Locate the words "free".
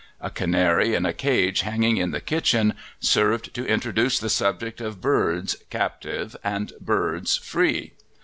7.37-7.93